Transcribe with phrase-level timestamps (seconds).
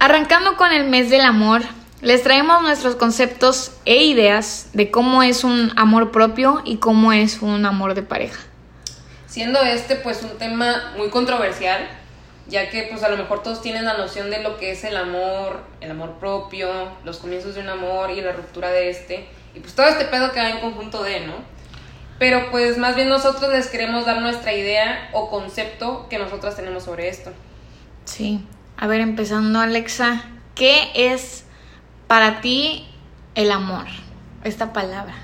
[0.00, 1.62] Arrancando con el mes del amor,
[2.02, 7.42] les traemos nuestros conceptos e ideas de cómo es un amor propio y cómo es
[7.42, 8.38] un amor de pareja.
[9.26, 11.88] Siendo este pues un tema muy controversial,
[12.46, 14.96] ya que pues a lo mejor todos tienen la noción de lo que es el
[14.96, 16.70] amor, el amor propio,
[17.04, 19.26] los comienzos de un amor y la ruptura de este,
[19.56, 21.34] y pues todo este pedo que va en conjunto de, ¿no?
[22.20, 26.84] Pero pues más bien nosotros les queremos dar nuestra idea o concepto que nosotras tenemos
[26.84, 27.32] sobre esto.
[28.04, 28.44] Sí,
[28.80, 30.22] a ver, empezando Alexa,
[30.54, 31.44] ¿qué es
[32.06, 32.86] para ti
[33.34, 33.86] el amor?
[34.44, 35.14] Esta palabra.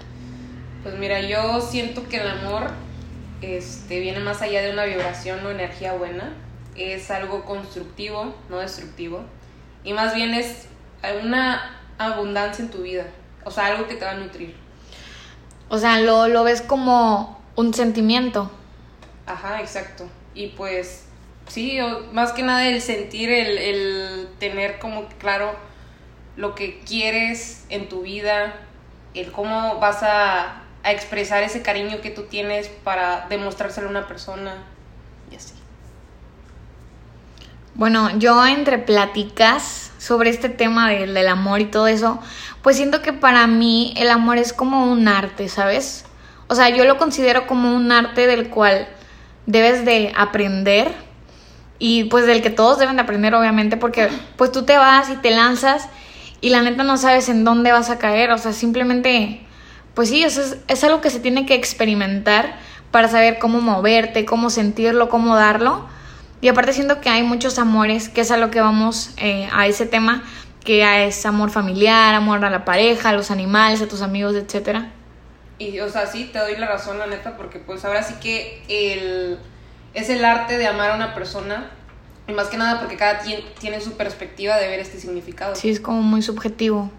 [0.83, 2.73] Pues mira, yo siento que el amor
[3.43, 6.33] este, viene más allá de una vibración o energía buena
[6.75, 9.23] es algo constructivo, no destructivo,
[9.85, 10.67] y más bien es
[11.23, 13.07] una abundancia en tu vida,
[13.45, 14.57] o sea, algo que te va a nutrir.
[15.69, 18.51] O sea, lo, lo ves como un sentimiento.
[19.27, 20.09] Ajá, exacto.
[20.35, 21.04] Y pues,
[21.49, 21.79] sí,
[22.13, 25.55] más que nada el sentir, el, el tener como claro
[26.37, 28.55] lo que quieres en tu vida,
[29.15, 34.07] el cómo vas a, a expresar ese cariño que tú tienes para demostrárselo a una
[34.07, 34.65] persona
[35.31, 35.55] y así.
[37.75, 42.21] Bueno, yo entre pláticas sobre este tema del, amor y todo eso,
[42.63, 46.05] pues siento que para mí el amor es como un arte, ¿sabes?
[46.47, 48.87] O sea, yo lo considero como un arte del cual
[49.47, 50.95] debes de aprender
[51.87, 55.17] y pues del que todos deben de aprender obviamente porque pues tú te vas y
[55.17, 55.87] te lanzas
[56.41, 59.43] y la neta no sabes en dónde vas a caer, o sea, simplemente
[59.93, 62.57] pues sí, eso es, es algo que se tiene que experimentar
[62.91, 65.87] para saber cómo moverte, cómo sentirlo, cómo darlo
[66.41, 69.67] y aparte siento que hay muchos amores, que es a lo que vamos eh, a
[69.67, 70.23] ese tema,
[70.65, 74.91] que es amor familiar, amor a la pareja, a los animales, a tus amigos, etcétera.
[75.59, 78.63] Y, o sea, sí, te doy la razón, la neta, porque pues ahora sí que
[78.69, 79.39] el,
[79.95, 81.71] es el arte de amar a una persona,
[82.27, 85.55] y más que nada porque cada quien tiene su perspectiva de ver este significado.
[85.55, 86.91] Sí, es como muy subjetivo.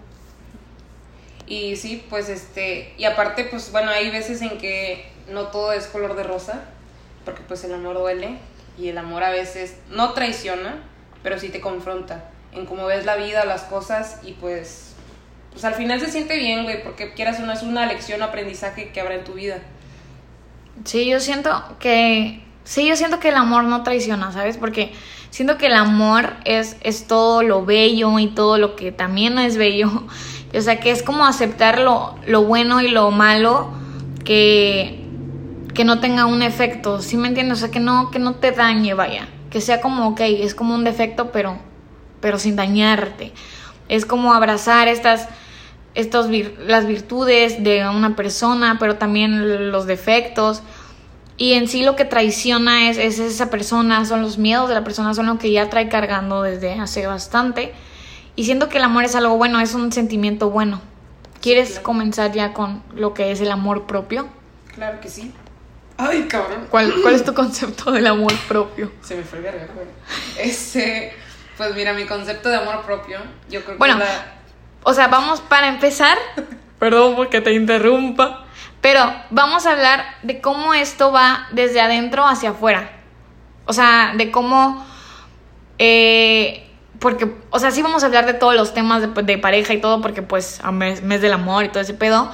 [1.46, 5.86] Y sí, pues este, y aparte, pues bueno, hay veces en que no todo es
[5.86, 6.64] color de rosa,
[7.24, 8.38] porque pues el amor duele,
[8.78, 10.76] y el amor a veces no traiciona,
[11.22, 14.94] pero sí te confronta en cómo ves la vida, las cosas y pues,
[15.50, 19.00] pues al final se siente bien, güey, porque quieras una, es una lección, aprendizaje que
[19.00, 19.58] habrá en tu vida.
[20.84, 24.58] Sí, yo siento que, sí, yo siento que el amor no traiciona, ¿sabes?
[24.58, 24.92] Porque
[25.30, 29.40] siento que el amor es, es todo lo bello y todo lo que también no
[29.40, 30.04] es bello.
[30.56, 33.68] O sea, que es como aceptar lo, lo bueno y lo malo
[34.24, 35.04] que,
[35.74, 37.58] que no tenga un efecto, ¿sí me entiendes?
[37.58, 39.28] O sea, que no, que no te dañe, vaya.
[39.50, 41.58] Que sea como, ok, es como un defecto, pero,
[42.20, 43.32] pero sin dañarte.
[43.88, 45.28] Es como abrazar estas,
[45.94, 46.28] estos
[46.64, 50.62] las virtudes de una persona, pero también los defectos.
[51.38, 54.84] Y en sí lo que traiciona es, es esa persona, son los miedos de la
[54.84, 57.74] persona, son lo que ya trae cargando desde hace bastante.
[58.36, 60.80] Y siento que el amor es algo bueno, es un sentimiento bueno.
[61.42, 64.28] ¿Quieres comenzar ya con lo que es el amor propio?
[64.74, 65.32] Claro que sí.
[65.98, 66.66] Ay, cabrón.
[66.70, 68.92] ¿Cuál, es tu concepto del amor propio?
[69.02, 69.66] Se me fue el verga,
[70.38, 71.12] Este,
[71.56, 73.18] pues mira, mi concepto de amor propio,
[73.48, 73.98] yo creo que bueno,
[74.82, 76.18] o sea, vamos para empezar.
[76.78, 78.45] Perdón porque te interrumpa.
[78.86, 82.88] Pero vamos a hablar de cómo esto va desde adentro hacia afuera.
[83.64, 84.86] O sea, de cómo.
[85.76, 86.70] Eh,
[87.00, 90.00] porque, o sea, sí vamos a hablar de todos los temas de, pareja y todo,
[90.00, 92.30] porque pues a mes, mes del amor y todo ese pedo.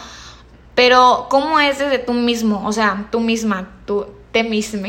[0.75, 2.63] Pero, ¿cómo es desde tú mismo?
[2.67, 4.89] O sea, tú misma, tú te misma.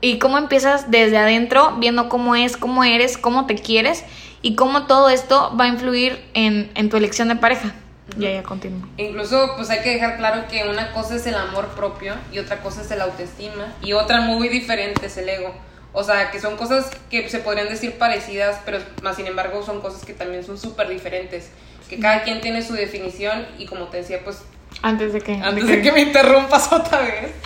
[0.00, 4.04] Y cómo empiezas desde adentro, viendo cómo es, cómo eres, cómo te quieres
[4.40, 7.74] y cómo todo esto va a influir en tu elección de pareja.
[8.18, 8.86] Ya, ya continúo.
[8.96, 12.60] Incluso, pues hay que dejar claro que una cosa es el amor propio y otra
[12.60, 15.54] cosa es el autoestima y otra muy diferente es el ego.
[15.92, 19.80] O sea, que son cosas que se podrían decir parecidas, pero más sin embargo son
[19.80, 21.50] cosas que también son súper diferentes.
[21.88, 24.42] Que cada quien tiene su definición y como te decía, pues
[24.82, 25.34] antes de que...
[25.34, 25.92] Antes de que...
[25.92, 27.32] me interrumpas otra vez.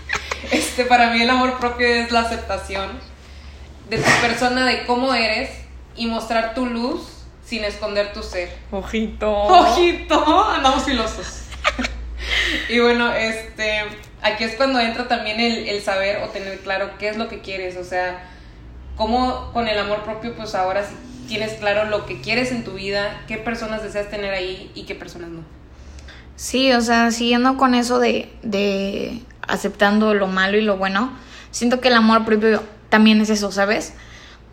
[0.52, 2.88] Este, para mí el amor propio es la aceptación
[3.90, 5.50] de tu persona, de cómo eres
[5.96, 7.17] y mostrar tu luz
[7.48, 8.50] sin esconder tu ser.
[8.70, 9.32] Ojito.
[9.32, 10.44] Ojito.
[10.50, 11.44] Andamos filosos.
[12.68, 13.84] y bueno, este,
[14.22, 17.40] aquí es cuando entra también el, el saber o tener claro qué es lo que
[17.40, 17.78] quieres.
[17.78, 18.28] O sea,
[18.96, 20.94] cómo con el amor propio, pues ahora sí
[21.26, 24.94] tienes claro lo que quieres en tu vida, qué personas deseas tener ahí y qué
[24.94, 25.40] personas no.
[26.36, 31.12] Sí, o sea, siguiendo con eso de, de aceptando lo malo y lo bueno,
[31.50, 33.94] siento que el amor propio también es eso, ¿sabes?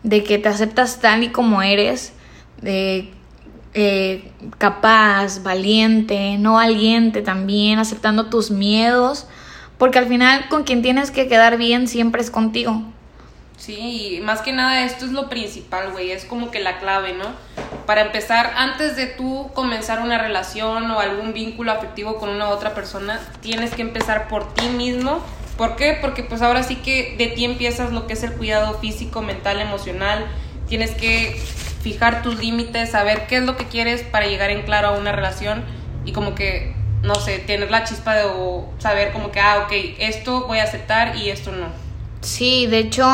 [0.02, 2.12] De que te aceptas tal y como eres,
[2.62, 3.12] de
[3.74, 9.26] eh, capaz, valiente, no valiente también, aceptando tus miedos,
[9.76, 12.82] porque al final con quien tienes que quedar bien siempre es contigo.
[13.58, 17.14] Sí, y más que nada esto es lo principal, güey, es como que la clave,
[17.14, 17.24] ¿no?
[17.86, 22.74] Para empezar, antes de tú comenzar una relación o algún vínculo afectivo con una otra
[22.74, 25.20] persona, tienes que empezar por ti mismo.
[25.56, 25.96] ¿Por qué?
[26.00, 29.60] Porque pues ahora sí que de ti empiezas lo que es el cuidado físico, mental,
[29.60, 30.26] emocional.
[30.68, 31.40] Tienes que
[31.86, 35.12] fijar tus límites, saber qué es lo que quieres para llegar en claro a una
[35.12, 35.62] relación
[36.04, 36.74] y como que,
[37.04, 40.64] no sé, tener la chispa de o saber como que, ah, ok, esto voy a
[40.64, 41.68] aceptar y esto no.
[42.22, 43.06] Sí, de hecho,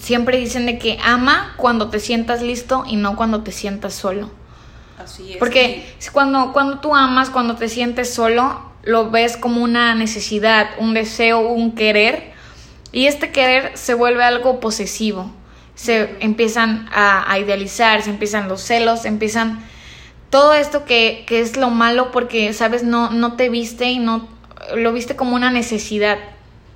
[0.00, 4.30] siempre dicen de que ama cuando te sientas listo y no cuando te sientas solo.
[5.02, 5.38] Así es.
[5.38, 10.94] Porque cuando, cuando tú amas, cuando te sientes solo, lo ves como una necesidad, un
[10.94, 12.34] deseo, un querer.
[12.92, 15.32] Y este querer se vuelve algo posesivo.
[15.76, 19.64] Se empiezan a, a idealizar, se empiezan los celos, se empiezan
[20.30, 24.28] todo esto que, que es lo malo porque, sabes, no, no te viste y no
[24.74, 26.18] lo viste como una necesidad.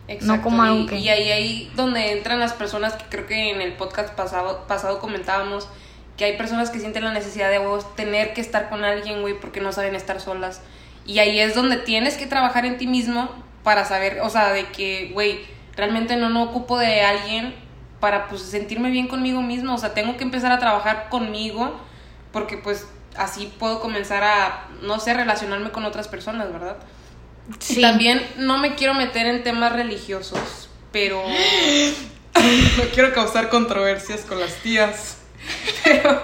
[0.07, 0.97] Exacto, no como algo que...
[0.97, 4.99] y ahí, ahí donde entran las personas que creo que en el podcast pasado, pasado
[4.99, 5.69] comentábamos
[6.17, 9.41] que hay personas que sienten la necesidad de vos tener que estar con alguien, güey,
[9.41, 10.61] porque no saben estar solas.
[11.07, 13.31] Y ahí es donde tienes que trabajar en ti mismo
[13.63, 15.41] para saber, o sea, de que, güey,
[15.77, 17.55] realmente no, no ocupo de alguien
[18.01, 19.75] para, pues, sentirme bien conmigo mismo.
[19.75, 21.79] O sea, tengo que empezar a trabajar conmigo
[22.33, 22.87] porque, pues,
[23.17, 26.77] así puedo comenzar a, no sé, relacionarme con otras personas, ¿verdad?
[27.59, 27.79] Sí.
[27.79, 31.23] Y también no me quiero meter en temas religiosos, pero
[32.35, 35.17] no quiero causar controversias con las tías.
[35.85, 36.21] Pero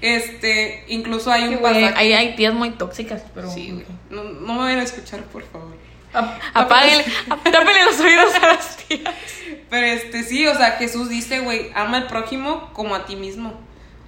[0.00, 1.92] este, incluso hay un pasaje.
[1.96, 3.50] hay, hay tías muy tóxicas, pero...
[3.50, 3.84] Sí, güey.
[4.08, 5.76] No, no me vayan a escuchar, por favor.
[6.54, 9.14] Apáguenle, tápenle los oídos a las tías.
[9.68, 13.54] Pero este, sí, o sea, Jesús dice, güey, ama al prójimo como a ti mismo.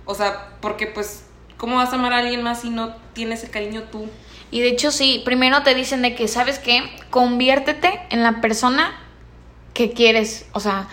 [0.04, 1.25] O sea, porque pues,
[1.56, 4.08] ¿cómo vas a amar a alguien más si no tienes el cariño tú?
[4.50, 6.82] Y de hecho sí, primero te dicen de que, ¿sabes qué?
[7.10, 9.00] Conviértete en la persona
[9.72, 10.46] que quieres.
[10.52, 10.88] O sea,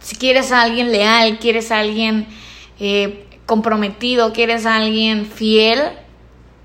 [0.00, 2.26] si quieres a alguien leal, quieres a alguien
[2.80, 5.80] eh, comprometido, quieres a alguien fiel,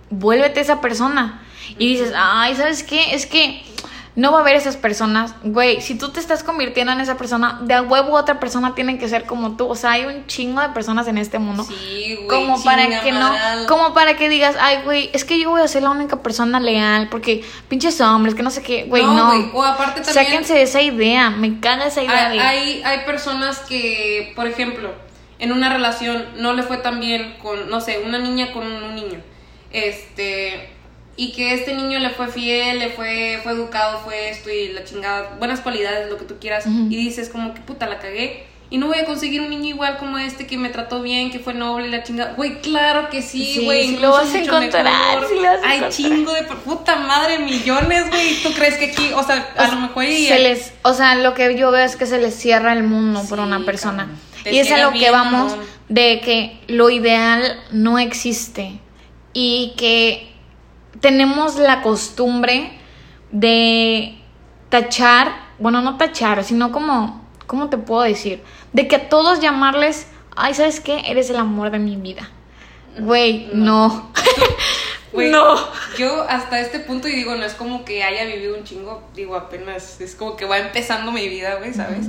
[0.10, 1.44] vuélvete esa persona.
[1.78, 3.14] Y dices, ay, ¿sabes qué?
[3.14, 3.64] Es que
[4.16, 5.34] no va a haber esas personas.
[5.44, 9.00] Güey, si tú te estás convirtiendo en esa persona, de a huevo otra persona tiene
[9.00, 9.68] que ser como tú.
[9.68, 11.64] O sea, hay un chingo de personas en este mundo.
[11.64, 12.28] Sí, güey.
[12.28, 13.34] como para que no,
[13.68, 16.60] como para que digas, ay, güey, es que yo voy a ser la única persona
[16.60, 19.28] leal, porque pinches hombres, que no sé qué, güey, no.
[19.28, 20.26] güey, O aparte también.
[20.26, 22.44] Sáquense de esa idea, me caga esa idea Hay, de...
[22.44, 24.92] hay, hay personas que, por ejemplo,
[25.40, 28.96] en una relación no le fue tan bien con, no sé, una niña con un
[28.96, 29.20] niño.
[29.72, 30.73] Este.
[31.16, 34.84] Y que este niño le fue fiel, le fue, fue educado, fue esto y la
[34.84, 36.66] chingada, buenas cualidades, lo que tú quieras.
[36.66, 38.46] Y dices como que puta la cagué.
[38.72, 41.38] Y no voy a conseguir un niño igual como este que me trató bien, que
[41.38, 42.34] fue noble y la chingada.
[42.34, 43.84] Güey, claro que sí, Sí, güey.
[43.84, 45.92] sí incluso lo vas a encontrar, sí lo vas a Hay encontrar.
[45.92, 48.42] chingo de puta madre, millones, güey.
[48.42, 51.36] ¿Tú crees que aquí, o sea, a lo mejor y- se les, o sea, lo
[51.36, 54.10] que yo veo es que se les cierra el mundo por Sí, una persona.
[54.46, 55.56] Y es a lo que vamos
[55.90, 58.80] de que lo ideal no existe
[59.34, 60.33] y que
[61.00, 62.72] tenemos la costumbre
[63.32, 64.18] de
[64.70, 68.42] tachar, bueno, no tachar, sino como, ¿cómo te puedo decir?
[68.72, 71.04] De que a todos llamarles, ay, ¿sabes qué?
[71.08, 72.30] Eres el amor de mi vida.
[73.00, 74.12] Güey, no.
[75.14, 75.56] Güey, no.
[75.96, 79.36] Yo hasta este punto, y digo, no es como que haya vivido un chingo, digo,
[79.36, 82.08] apenas es como que va empezando mi vida, güey, ¿sabes?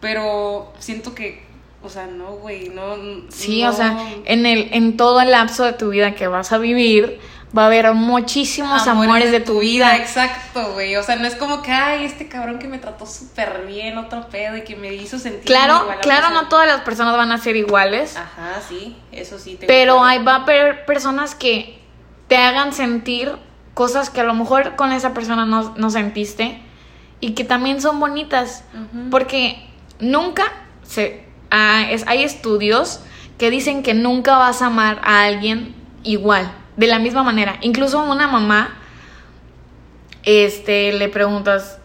[0.00, 1.44] Pero siento que,
[1.84, 2.96] o sea, no, güey, no.
[3.28, 3.70] Sí, no.
[3.70, 7.20] o sea, en el en todo el lapso de tu vida que vas a vivir
[7.56, 9.96] va a haber muchísimos amores, de tu vida.
[9.96, 10.96] Exacto, güey.
[10.96, 14.28] O sea, no es como que, ay, este cabrón que me trató súper bien, otro
[14.28, 15.44] pedo, y que me hizo sentir.
[15.44, 16.42] Claro, igual a claro, persona.
[16.42, 19.56] no todas las personas van a ser iguales, Ajá, sí, eso sí.
[19.56, 21.78] tengo pero hay va a haber personas que
[22.28, 23.36] te hagan sentir
[23.74, 26.60] cosas que a lo mejor con esa persona no, no sentiste
[27.20, 29.10] y que también son bonitas, Ujú.
[29.10, 29.66] porque
[30.00, 30.44] nunca
[30.82, 33.00] se ah, es, hay estudios
[33.38, 36.50] que dicen que nunca vas a amar a alguien igual,
[36.82, 37.58] de la misma manera.
[37.60, 38.74] Incluso a una mamá,
[40.24, 41.78] este, le preguntas,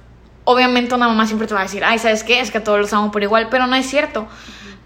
[0.44, 2.40] obviamente una mamá siempre te va a decir, ay, ¿sabes qué?
[2.40, 4.28] Es que a todos los amo por igual, pero no es cierto.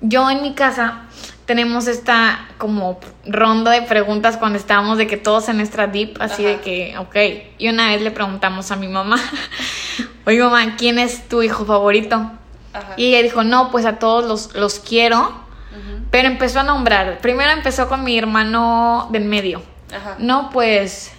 [0.02, 1.04] Yo en mi casa
[1.46, 6.46] tenemos esta como ronda de preguntas cuando estábamos de que todos en nuestra deep, así
[6.46, 6.56] Ajá.
[6.56, 7.16] de que, ok.
[7.58, 9.18] Y una vez le preguntamos a mi mamá,
[10.26, 12.32] oye mamá, ¿quién es tu hijo favorito?
[12.74, 12.94] Ajá.
[12.98, 15.40] Y ella dijo, no, pues a todos los, los quiero,
[16.10, 17.20] pero empezó a nombrar.
[17.20, 19.71] Primero empezó con mi hermano del medio.
[19.94, 20.16] Ajá.
[20.20, 21.12] No, pues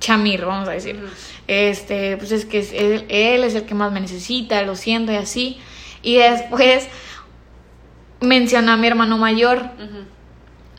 [0.00, 1.00] Chamir, vamos a decir.
[1.46, 5.12] Este, pues es que es- él, él es el que más me necesita, lo siento
[5.12, 5.60] y así.
[6.02, 6.88] Y después
[8.20, 9.70] mencionó a mi hermano mayor.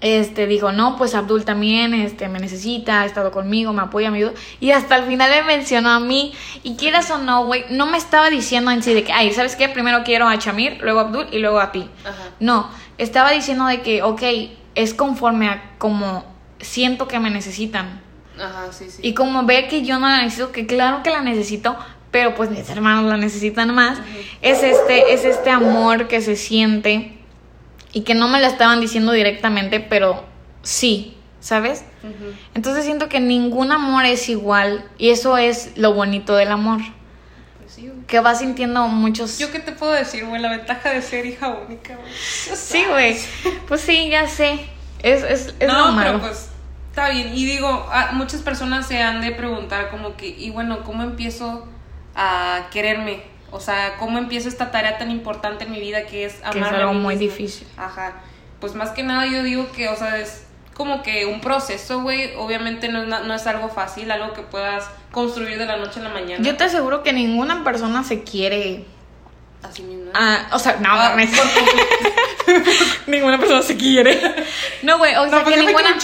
[0.02, 4.18] Este dijo, no, pues Abdul también este, me necesita, ha estado conmigo, me apoya, me
[4.18, 4.34] ayuda.
[4.60, 6.34] Y hasta el final me mencionó a mí.
[6.62, 9.56] Y quieras o no, güey, no me estaba diciendo en sí de que, ay, ¿sabes
[9.56, 9.70] qué?
[9.70, 11.90] Primero quiero a Chamir, luego a Abdul y luego a ti.
[12.42, 14.22] No, estaba diciendo de que, ok,
[14.76, 16.26] es conforme a como
[16.64, 18.02] siento que me necesitan.
[18.38, 19.02] Ajá, sí, sí.
[19.04, 21.78] Y como ve que yo no la necesito, que claro que la necesito,
[22.12, 24.00] pero pues mis hermanos la necesitan más,
[24.42, 27.18] es este, es este amor que se siente
[27.92, 30.24] y que no me la estaban diciendo directamente, pero
[30.62, 31.84] sí, ¿sabes?
[32.54, 36.82] Entonces siento que ningún amor es igual y eso es lo bonito del amor,
[37.60, 39.40] Pues sí, que vas sintiendo muchos...
[39.40, 42.12] Yo qué te puedo decir, güey, la ventaja de ser hija única, güey.
[42.16, 43.18] Sí, güey,
[43.68, 44.60] pues sí, ya sé,
[45.02, 46.20] es, es, es lo no, malo.
[46.20, 46.50] pero pues
[46.94, 47.36] está bien.
[47.36, 51.68] Y digo, muchas personas se han de preguntar como que, y bueno, ¿cómo empiezo
[52.16, 53.24] a quererme?
[53.50, 56.64] O sea, ¿cómo empiezo esta tarea tan importante en mi vida que es Que es
[56.64, 57.68] amarme algo muy difícil.
[57.78, 58.14] Ajá.
[58.60, 60.46] Pues más que nada yo digo que, o sea, es
[60.76, 62.36] como que un proceso, güey.
[62.36, 66.10] Obviamente no no es algo fácil, algo que puedas construir de la noche a la
[66.10, 66.44] mañana.
[66.44, 68.86] Yo te aseguro que ninguna persona se quiere...
[69.64, 70.12] Así mismo.
[70.14, 71.30] Ah, o sea, no, Ah, mames.
[71.32, 72.54] por-
[73.08, 74.20] ninguna persona se quiere.
[74.84, 75.98] No, güey, o sea, que ninguna,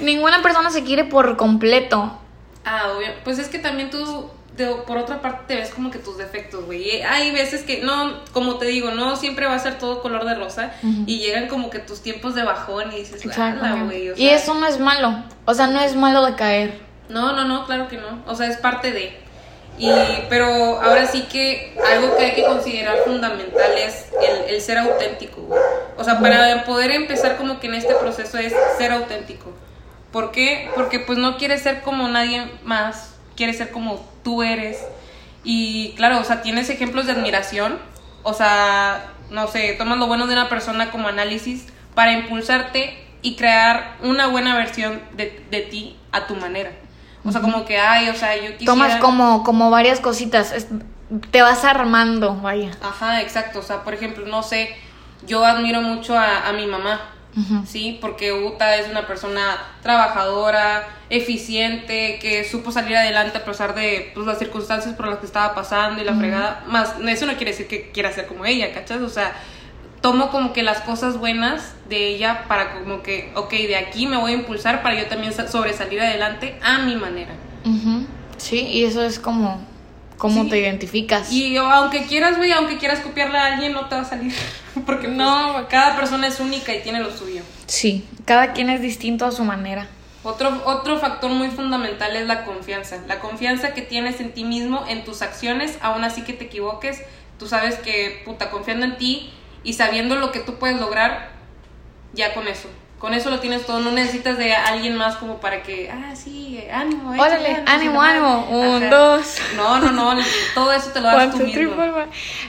[0.00, 2.18] ninguna persona se quiere por completo.
[2.64, 3.08] Ah, obvio.
[3.24, 6.64] Pues es que también tú, de- por otra parte, te ves como que tus defectos,
[6.66, 7.02] güey.
[7.02, 10.34] Hay veces que, no, como te digo, no siempre va a ser todo color de
[10.34, 10.72] rosa.
[11.06, 13.64] Y llegan como que tus tiempos de bajón y dices, Exacto.
[13.64, 14.10] "Ala, güey.
[14.10, 15.24] o y eso no es malo.
[15.44, 16.80] O sea, no es malo de caer.
[17.08, 18.22] No, no, no, claro que no.
[18.26, 19.16] O sea, es parte de.
[19.78, 19.90] Y,
[20.28, 24.06] pero ahora sí que algo que hay que considerar fundamental es
[24.48, 25.48] el, ser auténtico.
[25.98, 29.52] O sea, para poder empezar como que en este proceso es ser auténtico.
[30.12, 30.70] ¿Por qué?
[30.74, 34.78] Porque pues no quieres ser como nadie más, quieres ser como tú eres.
[35.44, 37.78] Y claro, o sea, tienes ejemplos de admiración.
[38.22, 43.36] O sea, no sé, tomas lo bueno de una persona como análisis para impulsarte y
[43.36, 46.72] crear una buena versión de, de ti a tu manera.
[47.26, 48.66] O sea, como que, ay, o sea, yo quisiera...
[48.66, 50.52] Tomas como, como varias cositas.
[50.52, 50.68] es-
[51.30, 52.70] te vas armando, vaya.
[52.82, 53.60] Ajá, exacto.
[53.60, 54.74] O sea, por ejemplo, no sé,
[55.26, 57.00] yo admiro mucho a, a mi mamá.
[57.66, 57.98] ¿sí?
[58.00, 64.26] Porque Uta es una persona trabajadora, eficiente, que supo salir adelante a pesar de pues,
[64.26, 66.64] las circunstancias por las que estaba pasando y la fregada.
[66.66, 69.02] Más, eso no quiere decir que quiera ser como ella, ¿cachas?
[69.02, 69.34] O sea,
[70.00, 74.16] tomo como que las cosas buenas de ella para como que, ok, de aquí me
[74.16, 77.32] voy a impulsar para yo también sa- sobresalir adelante a mi manera.
[78.38, 79.60] Sí, y eso es como,
[80.18, 80.50] como Sí.
[80.50, 81.32] te identificas.
[81.32, 84.32] Y aunque quieras, güey, aunque quieras copiarle a alguien, no te va a salir.
[84.86, 87.42] Porque no, cada persona es única y tiene lo suyo.
[87.66, 89.88] Sí, cada quien es distinto a su manera.
[90.22, 92.98] Otro, otro factor muy fundamental es la confianza.
[93.08, 97.00] La confianza que tienes en ti mismo, en tus acciones, aún así que te equivoques.
[97.38, 99.30] Tú sabes que, puta, confiando en ti
[99.66, 101.30] y sabiendo lo que tú puedes lograr,
[102.12, 102.68] ya con eso.
[103.00, 103.80] Con eso lo tienes todo.
[103.80, 108.46] No necesitas de alguien más como para que, ah, sí, ánimo, échale Órale, ánimo, ánimo.
[108.48, 108.96] Un, Ajá.
[108.96, 109.38] dos.
[109.56, 110.22] No, no, no.
[110.54, 111.74] Todo eso te lo das tú mismo.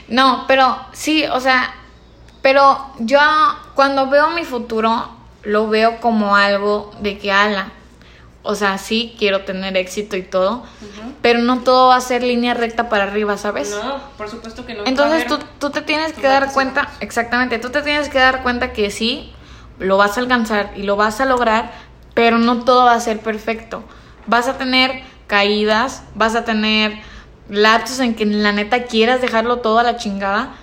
[0.06, 1.74] No, pero sí, o sea,
[2.40, 3.18] pero yo
[3.74, 5.10] cuando veo mi futuro,
[5.42, 7.72] lo veo como algo de que ala.
[8.50, 10.62] O sea, sí, quiero tener éxito y todo,
[11.20, 13.68] pero no todo va a ser línea recta para arriba, ¿sabes?
[13.70, 14.86] No, por supuesto que no.
[14.86, 18.72] Entonces tú, tú te tienes que dar cuenta, exactamente, tú te tienes que dar cuenta
[18.72, 19.34] que sí,
[19.78, 21.72] lo vas a alcanzar y lo vas a lograr,
[22.14, 23.84] pero no todo va a ser perfecto.
[24.24, 26.98] Vas a tener caídas, vas a tener
[27.50, 30.54] lapsos en que la neta quieras dejarlo todo a la chingada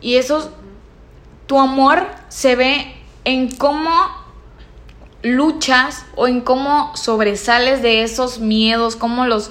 [0.00, 0.52] y eso,
[1.46, 3.92] tu amor se ve en cómo
[5.22, 9.50] luchas o en cómo sobresales de esos miedos, cómo los,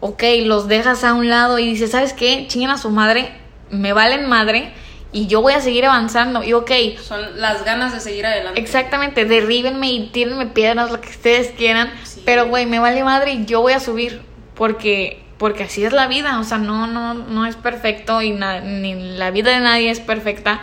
[0.00, 2.46] ok, los dejas a un lado y dices, ¿sabes qué?
[2.48, 3.32] Chinguen a su madre,
[3.70, 4.72] me valen madre
[5.12, 6.42] y yo voy a seguir avanzando.
[6.42, 6.70] Y ok,
[7.00, 8.60] Son las ganas de seguir adelante.
[8.60, 12.22] exactamente, derríbenme y tírenme piedras, lo que ustedes quieran, Sí.
[12.24, 14.22] pero güey, me vale madre y yo voy a subir
[14.54, 18.60] porque porque así es la vida, o sea, no no no es perfecto y na-
[18.60, 20.60] ni la vida de nadie es perfecta.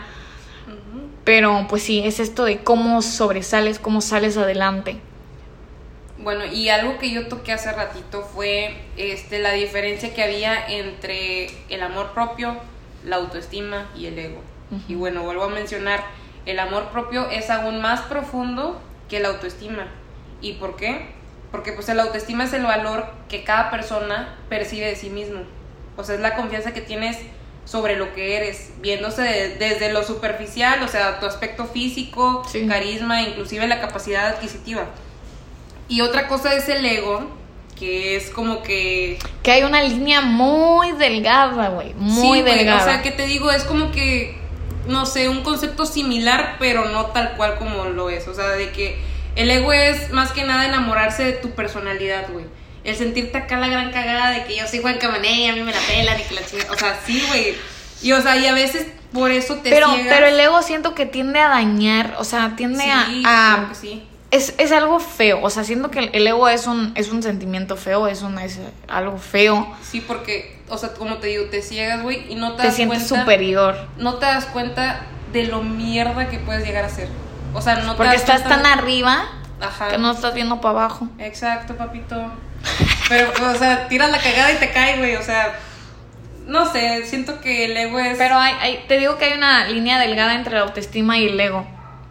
[1.29, 4.97] Pero pues sí, es esto de cómo sobresales, cómo sales adelante.
[6.17, 11.51] Bueno, y algo que yo toqué hace ratito fue este, la diferencia que había entre
[11.69, 12.55] el amor propio,
[13.05, 14.41] la autoestima y el ego.
[14.87, 16.03] Y bueno, vuelvo a mencionar,
[16.47, 19.85] el amor propio es aún más profundo que la autoestima.
[20.41, 21.11] ¿Y por qué?
[21.51, 25.41] Porque pues la autoestima es el valor que cada persona percibe de sí mismo.
[25.95, 27.19] O sea, es la confianza que tienes
[27.69, 32.65] sobre lo que eres, viéndose de- desde lo superficial, o sea, tu aspecto físico, Sí.
[32.67, 34.85] carisma, inclusive la capacidad adquisitiva.
[35.87, 37.29] Y otra cosa es el ego,
[37.77, 39.19] que es como que...
[39.43, 42.81] Que hay una línea muy delgada, güey, muy Sí, delgada.
[42.81, 44.37] O sea, que te digo, es como que
[44.87, 48.27] no sé, un concepto similar, pero no tal cual como lo es.
[48.27, 48.97] O sea, de que
[49.35, 52.45] el ego es más que nada enamorarse de tu personalidad, güey.
[52.89, 55.61] El sentirte acá la gran cagada de que yo soy Juan Cabané y a mí
[55.61, 56.71] me la pelan y que la chingada.
[56.73, 57.55] O sea, sí, güey.
[58.01, 60.13] Y o sea, y a veces por eso te Pero, ciegas.
[60.13, 63.01] pero el ego siento que tiende a dañar, o sea, tiende Sí, a...
[63.01, 64.03] a- claro que sí.
[64.31, 67.75] es, es algo feo, o sea, siento que el, ego es un, es un sentimiento
[67.75, 72.03] feo, es, un, es algo feo, Sí, porque, o sea, como te digo, te ciegas,
[72.03, 73.21] güey, y no te, te das sientes cuenta.
[73.23, 73.87] superior.
[73.97, 75.01] No te das cuenta
[75.33, 77.09] de lo mierda que puedes llegar a ser.
[77.53, 79.27] O sea, no te Porque das estás tan arriba
[79.59, 79.89] Ajá.
[79.89, 81.07] que no estás viendo para abajo.
[81.17, 82.31] Exacto, papito.
[83.07, 85.15] Pero, o sea, tiras la cagada y te cae, güey.
[85.15, 85.57] O sea,
[86.45, 88.17] no sé, siento que el ego es.
[88.17, 91.65] Pero hay- te digo que hay una línea delgada entre la autoestima y el ego.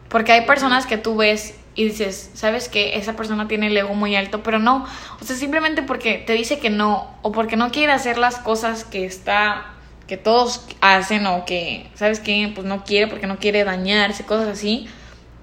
[0.09, 3.95] Porque hay personas que tú ves y dices, sabes que esa persona tiene el ego
[3.95, 4.87] muy alto, pero no.
[5.21, 8.85] O sea, simplemente porque te dice que no, o porque no quiere hacer las cosas
[8.85, 9.67] que está,
[10.09, 12.51] que todos hacen, o que, ¿sabes qué?
[12.55, 14.89] Pues no quiere porque no quiere dañarse, cosas así.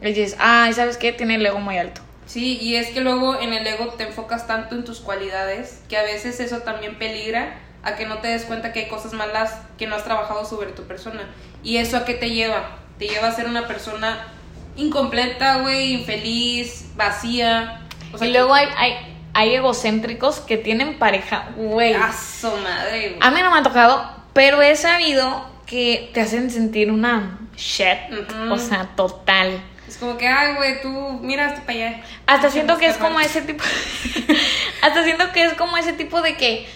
[0.01, 1.13] Y dices, ay, ¿sabes qué?
[1.13, 2.01] Tiene el ego muy alto.
[2.25, 5.97] Sí, y es que luego en el ego te enfocas tanto en tus cualidades que
[5.97, 9.53] a veces eso también peligra a que no te des cuenta que hay cosas malas
[9.77, 11.29] que no has trabajado sobre tu persona.
[11.63, 12.79] ¿Y eso a qué te lleva?
[12.97, 14.27] Te lleva a ser una persona
[14.75, 17.81] incompleta, güey, infeliz, vacía.
[18.11, 18.93] O sea, y luego hay, hay,
[19.33, 21.93] hay egocéntricos que tienen pareja, güey.
[21.93, 23.19] ¡A su madre, güey!
[23.21, 27.97] A mí no me ha tocado, pero he sabido que te hacen sentir una shit.
[28.49, 29.61] O sea, total.
[29.95, 30.89] Es como que, ay, güey, tú
[31.21, 32.01] mira hasta para allá.
[32.27, 33.63] Hasta siento que es como ese tipo.
[34.81, 36.67] Hasta siento que es como ese tipo de que.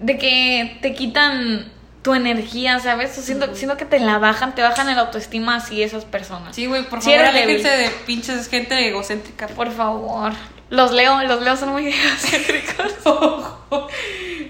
[0.00, 1.70] De que te quitan
[2.00, 3.12] tu energía, ¿sabes?
[3.12, 6.56] Siento, siento que te la bajan, te bajan el autoestima así esas personas.
[6.56, 9.48] Sí, güey, por Sí favor, aléjense de pinches gente egocéntrica.
[9.48, 10.32] Por favor.
[10.70, 12.94] Los leo, los leo son muy egocéntricos.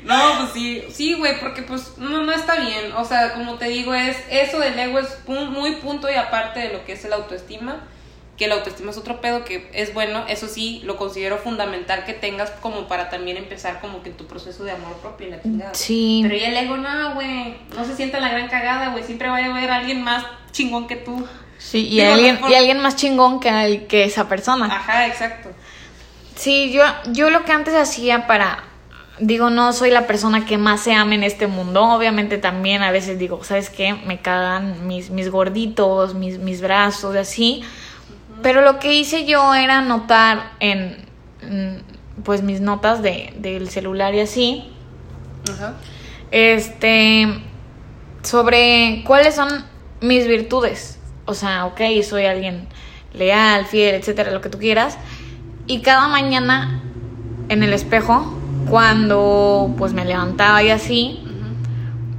[0.05, 2.93] No, pues sí, sí, güey, porque pues no, no está bien.
[2.93, 6.73] O sea, como te digo, es eso del ego es muy punto y aparte de
[6.73, 7.83] lo que es el autoestima.
[8.37, 12.13] Que el autoestima es otro pedo que es bueno, eso sí, lo considero fundamental que
[12.13, 15.75] tengas como para también empezar como que tu proceso de amor propio y la chingada.
[15.75, 16.21] Sí.
[16.23, 19.29] Pero ya el ego no, güey, no se sienta en la gran cagada, güey, siempre
[19.29, 21.27] va a haber alguien más chingón que tú.
[21.59, 24.67] Sí, y Digo, alguien, por- y alguien más chingón que, el- que esa persona.
[24.67, 25.49] Ajá, exacto.
[26.35, 28.63] Sí, yo, yo lo que antes hacía para,
[29.19, 32.91] digo, no soy la persona que más se ama en este mundo, obviamente también a
[32.91, 33.95] veces digo, ¿sabes qué?
[33.95, 37.65] Me cagan mis, mis gorditos, mis, mis brazos y así,
[38.43, 40.97] pero lo que hice yo era anotar en,
[41.43, 44.71] mm, pues, mis notas de, del celular y así,
[45.53, 45.75] Ajá.
[46.31, 47.41] este,
[48.23, 49.65] sobre cuáles son
[50.01, 50.99] mis virtudes.
[51.25, 52.69] O sea, ok, soy alguien
[53.13, 54.99] leal, fiel, etcétera, lo que tú quieras.
[55.67, 56.83] Y cada mañana
[57.49, 58.39] en el espejo,
[58.71, 61.21] cuando pues me levantaba y así,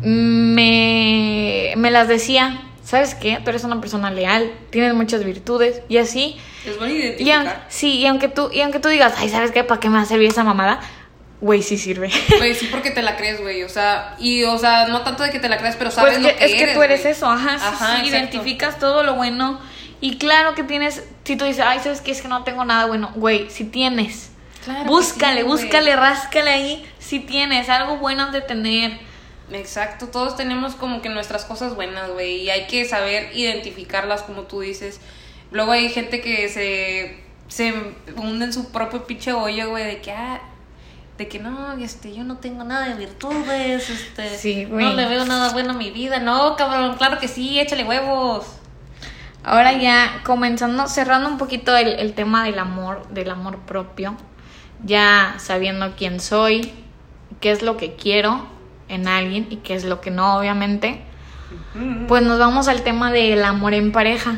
[0.02, 2.62] me, me las decía.
[2.88, 3.38] ¿Sabes qué?
[3.44, 6.38] Tú eres una persona leal, tienes muchas virtudes y así.
[6.66, 7.66] Es bueno Y identificar.
[7.68, 9.66] sí, y aunque tú y aunque tú digas, "Ay, ¿sabes qué?
[9.66, 10.80] ¿Para qué me va a servir esa mamada?"
[11.42, 12.10] Güey, sí sirve.
[12.38, 13.64] Güey, sí, porque te la crees, güey.
[13.64, 16.24] O sea, y, o sea, no tanto de que te la creas, pero sabes Pues
[16.24, 19.60] lo que, que es que tú eres eso, ajá, Ajá, sí, identificas todo lo bueno
[20.00, 22.12] y claro que tienes, si tú dices, ay, ¿sabes qué?
[22.12, 24.30] Es que no tengo nada bueno, güey, si tienes,
[24.64, 28.98] Claro búscale, sí, búscale, ráscale ahí, si tienes, algo bueno de tener,
[29.52, 34.44] Exacto, todos tenemos como que nuestras cosas buenas, güey, y hay que saber identificarlas, como
[34.44, 35.00] tú dices.
[35.52, 37.74] Luego hay gente que se, se
[38.18, 40.42] hunde en su propio pinche hoyo, güey, de que, ah,
[41.18, 45.24] de que no, este, yo no tengo nada de virtudes, este, Sí, no le veo
[45.24, 46.20] nada bueno a mi vida.
[46.20, 48.46] No, cabrón, claro que sí, échale huevos.
[49.46, 54.18] Ahora ya comenzando, cerrando un poquito el, el tema del amor, del amor propio,
[54.84, 56.74] ya sabiendo quién soy,
[57.40, 58.57] qué es lo que quiero
[58.90, 61.02] en alguien y qué es lo que no, obviamente,
[62.08, 64.36] pues nos vamos al tema del amor en pareja.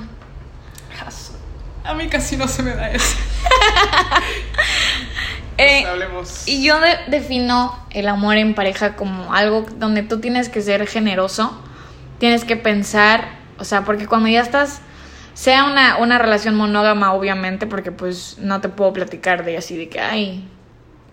[1.83, 3.17] A mí casi no se me da eso.
[5.61, 6.47] Eh, hablemos.
[6.47, 10.87] y yo de- defino el amor en pareja como algo donde tú tienes que ser
[10.87, 11.59] generoso,
[12.17, 14.79] tienes que pensar, o sea, porque cuando ya estás,
[15.33, 19.89] sea una, una relación monógama, obviamente, porque pues no te puedo platicar de así, de
[19.89, 20.47] que hay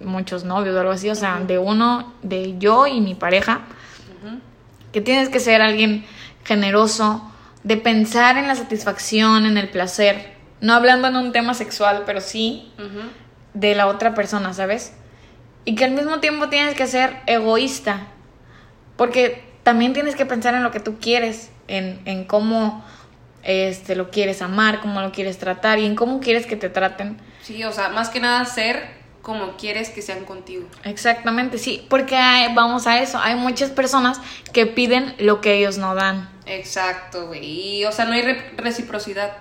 [0.00, 3.60] muchos novios o algo así, o sea, de uno, de yo y mi pareja,
[4.92, 6.04] que tienes que ser alguien
[6.44, 7.30] generoso,
[7.64, 12.20] de pensar en la satisfacción, en el placer, no hablando en un tema sexual, pero
[12.20, 12.72] sí
[13.54, 14.94] de la otra persona, ¿sabes?
[15.64, 18.06] Y que al mismo tiempo tienes que ser egoísta,
[18.96, 22.84] porque también tienes que pensar en lo que tú quieres, en, en cómo
[23.42, 27.16] este, lo quieres amar, cómo lo quieres tratar y en cómo quieres que te traten.
[27.42, 28.95] Sí, o sea, más que nada ser
[29.26, 30.68] como quieres que sean contigo.
[30.84, 34.20] Exactamente, sí, porque hay- vamos a eso, hay muchas personas
[34.52, 36.30] que piden lo que ellos no dan.
[36.46, 37.44] Exacto, güey.
[37.44, 39.32] Y, o sea, no hay re- reciprocidad.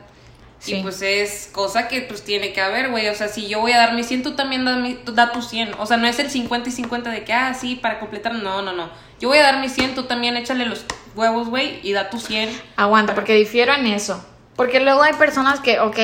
[0.57, 0.77] Sí.
[0.77, 3.07] Y pues es cosa que pues tiene que haber, güey.
[3.09, 5.43] O sea, si yo voy a dar mi 100, tú también da, mi- da tu
[5.43, 5.75] 100.
[5.77, 8.33] O sea, no es el 50 y 50 de que, ah, sí, para completar.
[8.33, 8.89] No, no, no.
[9.19, 10.83] Yo voy a dar mi 100, tú también échale los
[11.15, 12.49] huevos, güey, y da tu 100.
[12.75, 14.25] Aguanta, porque difiero en eso.
[14.55, 15.99] Porque luego hay personas que, ok,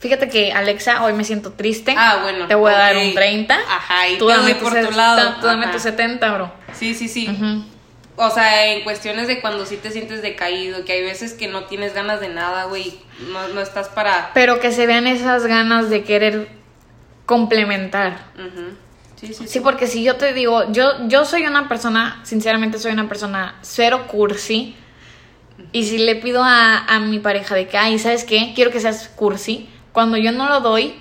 [0.00, 1.94] fíjate que Alexa, hoy me siento triste.
[1.96, 3.54] Ah, bueno, Te voy a dar un 30.
[3.54, 5.34] Ajá, y tú dame por tu 70, lado.
[5.40, 6.52] Tú dame tu 70, bro.
[6.72, 7.28] Sí, sí, sí.
[8.16, 11.64] O sea, en cuestiones de cuando sí te sientes decaído, que hay veces que no
[11.64, 12.98] tienes ganas de nada, güey.
[13.32, 14.32] No, no estás para.
[14.34, 16.48] Pero que se vean esas ganas de querer
[17.24, 18.18] complementar.
[18.36, 18.74] Ujú.
[19.16, 19.48] Sí, sí, sí.
[19.48, 23.54] Sí, porque si yo te digo, yo, yo soy una persona, sinceramente soy una persona
[23.62, 24.76] cero cursi.
[25.72, 28.52] Y si le pido a, a mi pareja de que, ay, ¿sabes qué?
[28.54, 29.68] Quiero que seas cursi.
[29.92, 30.94] Cuando yo no lo doy,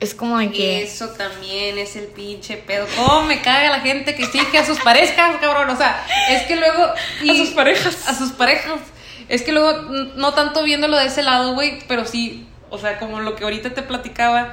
[0.00, 0.82] es como de que...
[0.82, 2.86] Eso también es el pinche pedo.
[2.96, 5.70] ¿Cómo me caga la gente que exige a sus parejas, cabrón?
[5.70, 6.86] O sea, es que luego.
[7.22, 8.08] y- A sus parejas.
[8.08, 8.80] A sus parejas.
[9.28, 9.72] Es que luego,
[10.16, 13.70] no tanto viéndolo de ese lado, güey, pero sí, o sea, como lo que ahorita
[13.74, 14.52] te platicaba.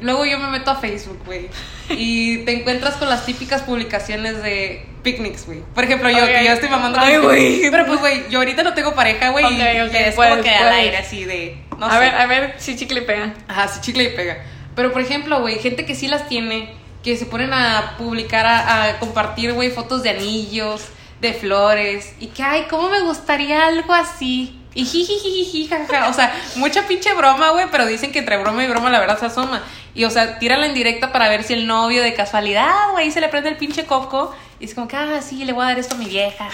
[0.00, 1.48] Luego yo me meto a Facebook, güey.
[1.90, 5.60] Y te encuentras con las típicas publicaciones de picnics, güey.
[5.74, 6.98] Por ejemplo, yo, que yo estoy mamando.
[7.00, 7.70] Ay, güey.
[7.70, 9.44] Pero pues, güey, yo ahorita no tengo pareja, güey.
[9.44, 11.58] y Ok, ok, es puedes, como que al aire así de.
[11.78, 11.98] No a sé.
[11.98, 13.34] ver, a ver si chicle pega.
[13.48, 14.38] Ajá, sí, chicle y pega.
[14.74, 16.70] Pero, por ejemplo, güey, gente que sí las tiene,
[17.02, 20.84] que se ponen a publicar, a, a compartir, güey, fotos de anillos,
[21.20, 24.59] de flores, y que, ay, ¿cómo me gustaría algo así?
[24.74, 26.08] Y jijijiji, jaja.
[26.08, 29.18] O sea, mucha pinche broma, güey, pero dicen que entre broma y broma la verdad
[29.18, 29.62] se asoma.
[29.94, 33.20] Y, o sea, tírala en directa para ver si el novio de casualidad, güey, se
[33.20, 34.34] le prende el pinche coco.
[34.60, 36.48] Y es como que, ah, sí, le voy a dar esto a mi vieja.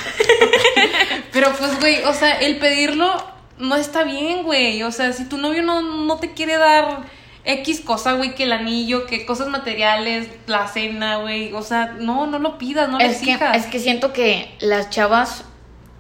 [1.33, 3.23] Pero pues, güey, o sea, el pedirlo
[3.59, 4.83] no está bien, güey.
[4.83, 7.03] O sea, si tu novio no, no te quiere dar
[7.45, 11.53] X cosa, güey, que el anillo, que cosas materiales, la cena, güey.
[11.53, 13.57] O sea, no, no lo pidas, no es, que, exijas.
[13.57, 15.45] es que siento que las chavas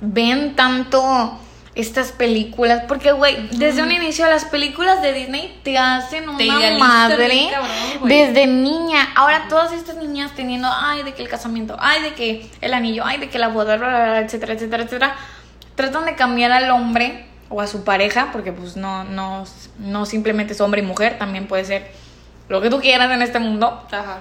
[0.01, 1.39] ven tanto
[1.77, 2.83] estas películas.
[2.89, 7.51] Porque, güey, desde un inicio las películas de Disney te hacen una idealizan madre bien
[7.51, 8.19] cabrón, güey.
[8.19, 9.13] desde niña.
[9.15, 13.05] Ahora todas estas niñas teniendo, ay, de que el casamiento, ay, de que el anillo,
[13.05, 15.17] ay, de que la boda, bla, bla, bla, etcétera, etcétera, etcétera.
[15.77, 19.45] Tratan de cambiar al hombre o a su pareja, porque pues no, no,
[19.79, 21.93] no simplemente es hombre y mujer, también puede ser
[22.49, 24.21] lo que tú quieras en este mundo Ajá.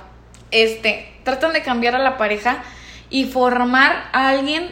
[0.51, 2.63] este, tratan de cambiar a la pareja
[3.09, 4.69] y formar a alguien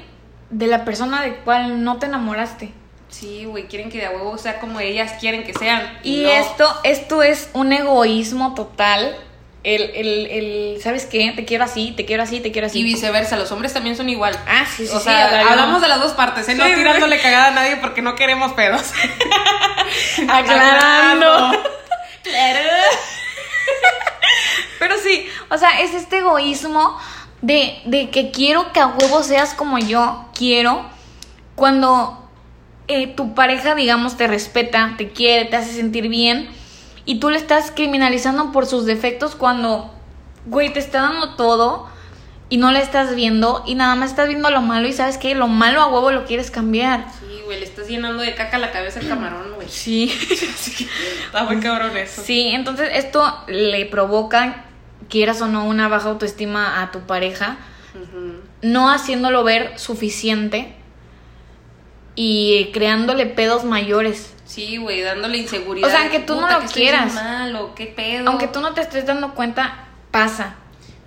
[0.54, 2.72] de la persona de cual no te enamoraste.
[3.10, 6.00] Sí, güey, quieren que de a huevo sea como ellas quieren que sean.
[6.04, 6.30] Y no.
[6.30, 9.16] esto, esto es un egoísmo total.
[9.64, 11.32] El, el, el, ¿sabes qué?
[11.36, 12.80] Te quiero así, te quiero así, te quiero así.
[12.80, 14.38] Y viceversa, los hombres también son igual.
[14.48, 16.56] Ah, sí, sí, o sí, sea, hablamos de las dos partes, ¿eh?
[16.56, 16.74] No sí.
[16.76, 18.92] tirándole cagada a nadie porque no queremos pedos.
[20.28, 21.52] Aclarando.
[22.24, 22.60] Claro.
[24.80, 27.00] Pero sí, o sea, es este egoísmo
[27.44, 30.86] de, de que quiero que a huevo seas como yo quiero.
[31.56, 32.28] Cuando
[32.88, 36.50] eh, tu pareja, digamos, te respeta, te quiere, te hace sentir bien.
[37.06, 39.94] Y tú le estás criminalizando por sus defectos cuando,
[40.46, 41.88] güey, te está dando todo
[42.50, 45.36] y no le estás viendo y nada más estás viendo lo malo y sabes que
[45.36, 47.08] lo malo a huevo lo quieres cambiar.
[47.20, 49.68] Sí, güey, le estás llenando de caca la cabeza al camarón, güey.
[49.68, 50.14] Sí.
[51.26, 52.22] Está muy cabrón eso.
[52.24, 54.66] Sí, entonces esto le provoca,
[55.10, 57.58] quieras o no, una baja autoestima a tu pareja,
[58.62, 60.76] no haciéndolo ver suficiente
[62.16, 64.34] y creándole pedos mayores.
[64.46, 65.88] Sí, güey, dándole inseguridad.
[65.88, 67.14] O sea, aunque tú no lo que quieras.
[67.14, 68.30] mal, o qué pedo.
[68.30, 70.56] Aunque tú no te estés dando cuenta, pasa.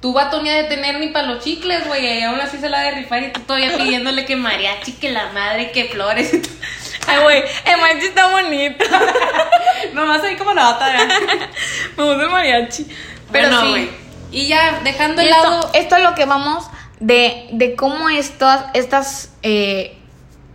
[0.01, 2.69] Tu vato ni ha de tener ni para los chicles, güey, y aún así se
[2.69, 6.33] la de rifar y tú todavía pidiéndole que mariachi, que la madre, que flores.
[7.07, 8.85] Ay, güey, el mariachi está bonito.
[9.95, 10.93] Nomás ahí como la bata.
[11.97, 12.87] Me gusta el mariachi.
[13.33, 13.91] Pero Bueno, sí.
[14.33, 15.71] Y ya, dejando esto, lado...
[15.75, 16.67] esto es lo que vamos
[17.01, 19.97] de, de cómo estas, estas eh,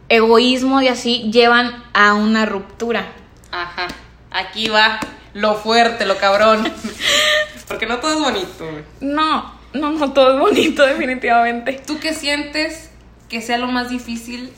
[0.09, 3.11] egoísmos y así llevan a una ruptura.
[3.51, 3.87] Ajá,
[4.29, 4.99] aquí va
[5.33, 6.71] lo fuerte, lo cabrón.
[7.67, 8.65] Porque no todo es bonito.
[8.99, 11.81] No, no, no, todo es bonito, definitivamente.
[11.85, 12.89] ¿Tú qué sientes
[13.29, 14.51] que sea lo más difícil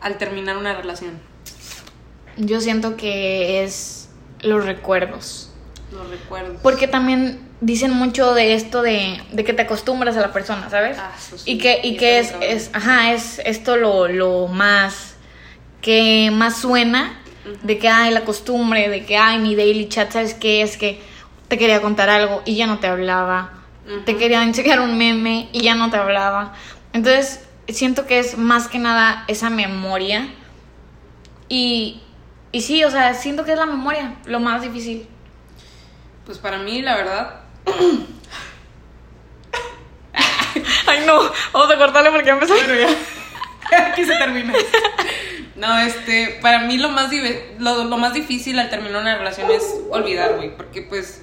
[0.00, 1.20] al terminar una relación?
[2.36, 4.08] Yo siento que es
[4.40, 5.45] los recuerdos.
[5.92, 6.58] Los recuerdos.
[6.62, 10.98] Porque también dicen mucho de esto de, de que te acostumbras a la persona, ¿sabes?
[10.98, 11.52] Ah, sí.
[11.52, 15.14] Y que, y Y que es, es, ajá, es esto lo, lo más
[15.80, 17.18] que más suena
[17.62, 20.62] de que ay la costumbre, de que ay mi daily chat, ¿sabes qué?
[20.62, 21.00] Es que
[21.48, 23.52] te quería contar algo y ya no te hablaba.
[24.04, 26.54] Te quería enseñar un meme y ya no te hablaba.
[26.92, 30.28] Entonces, siento que es más que nada esa memoria.
[31.48, 32.02] Y,
[32.50, 35.06] y sí, o sea, siento que es la memoria lo más difícil.
[36.26, 37.46] Pues para mí, la verdad,
[40.86, 41.18] Ay, no,
[41.52, 42.54] vamos a cortarle porque ya empezó.
[43.90, 44.52] Aquí se termina.
[45.56, 47.10] No, este, para mí lo más,
[47.58, 51.22] lo, lo más difícil al terminar una relación es olvidar, güey, porque pues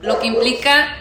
[0.00, 0.96] lo que implica,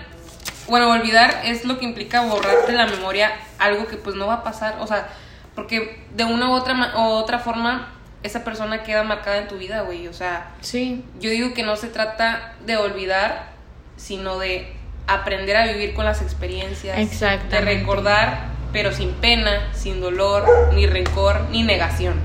[0.67, 4.35] bueno, olvidar es lo que implica borrar de la memoria algo que pues no va
[4.35, 5.09] a pasar, o sea,
[5.55, 7.93] porque de una u otra, u otra forma
[8.23, 11.03] esa persona queda marcada en tu vida, güey, o sea, Sí.
[11.19, 13.51] yo digo que no se trata de olvidar,
[13.97, 14.71] sino de
[15.07, 17.61] aprender a vivir con las experiencias, de Exactamente.
[17.61, 22.15] recordar, pero sin pena, sin dolor, ni rencor, ni negación.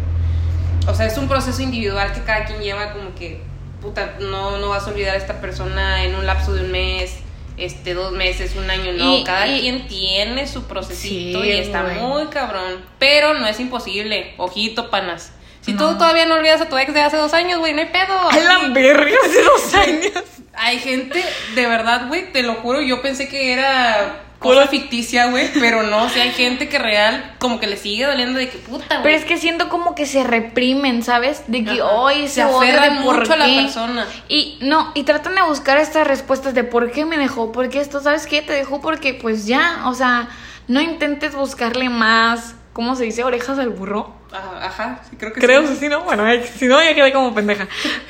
[0.86, 3.42] O sea, es un proceso individual que cada quien lleva como que,
[3.82, 7.18] puta, no, no vas a olvidar a esta persona en un lapso de un mes,
[7.56, 9.16] este, dos meses, un año, no.
[9.18, 12.76] Y- cada y- quien tiene su procesito Sí, y está muy cabrón.
[13.00, 14.34] Pero no es imposible.
[14.38, 15.32] Ojito, panas.
[15.62, 15.78] Si No.
[15.92, 18.30] tú todavía no olvidas a tu ex de hace dos años, güey, no hay pedo.
[18.30, 20.12] A la verga hace dos años.
[20.54, 21.22] Hay gente,
[21.54, 26.04] de verdad, güey, te lo juro, yo pensé que era cosa ficticia, güey, pero no,
[26.04, 29.02] o sea, hay gente que real como que le sigue doliendo de que puta, güey.
[29.02, 31.42] Pero es que siento como que se reprimen, ¿sabes?
[31.48, 33.60] De que hoy Se se por mucho a la qué.
[33.62, 34.06] persona.
[34.28, 37.80] Y no, y tratan de buscar estas respuestas de por qué me dejó, por qué
[37.80, 38.42] esto, ¿sabes qué?
[38.42, 40.28] Te dejó porque pues ya, o sea,
[40.68, 43.22] no intentes buscarle más, ¿cómo se dice?
[43.24, 44.14] Orejas al burro.
[44.32, 45.68] Ajá, sí, creo que Creo sí.
[45.68, 46.02] que sí, ¿no?
[46.04, 46.24] Bueno,
[46.58, 47.66] si no, ya quedé como pendeja.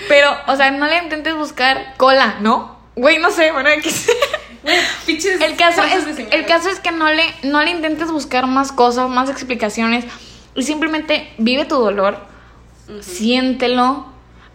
[0.09, 2.77] Pero, o sea, no le intentes buscar cola, ¿no?
[2.97, 4.11] Güey, no sé, bueno, X.
[5.41, 9.09] El caso, es, el caso es que no le, no le intentes buscar más cosas,
[9.09, 10.05] más explicaciones.
[10.55, 12.19] Y simplemente vive tu dolor,
[13.01, 14.07] siéntelo,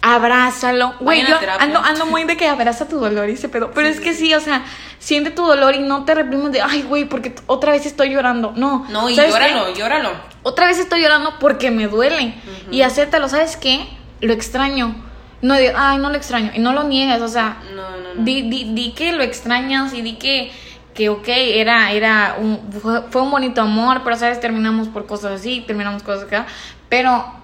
[0.03, 0.95] abrázalo.
[0.99, 3.71] Güey, yo ando, ando muy de que abraza tu dolor y ese pedo.
[3.73, 4.65] Pero es que sí, o sea,
[4.99, 8.51] siente tu dolor y no te reprimes de, ay, güey, porque otra vez estoy llorando.
[8.57, 10.11] No, No, y llóralo, llóralo.
[10.43, 12.35] Otra vez estoy llorando porque me duele.
[12.69, 13.87] Y acéptalo, ¿sabes qué?
[14.19, 14.93] Lo extraño.
[15.41, 16.51] No de, ay, no lo extraño.
[16.53, 18.23] Y no lo niegues, o sea, No, no, no.
[18.23, 20.51] Di, di, di que lo extrañas y di que,
[20.93, 25.39] que ok, era, era un, fue, fue un bonito amor, pero sabes, terminamos por cosas
[25.39, 26.45] así, terminamos cosas acá,
[26.89, 27.42] pero,